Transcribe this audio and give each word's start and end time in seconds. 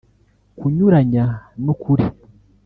kunyuranya 0.57 1.25
n’ 1.63 1.65
ukuri 1.73 2.05